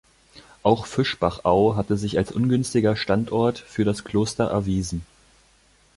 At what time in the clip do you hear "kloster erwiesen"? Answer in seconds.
4.03-5.05